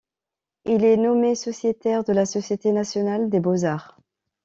Il 0.65 0.83
est 0.83 0.97
nommé 0.97 1.35
sociétaire 1.35 2.03
de 2.03 2.11
la 2.11 2.25
Société 2.25 2.71
nationale 2.71 3.29
des 3.29 3.39
beaux-arts. 3.39 3.99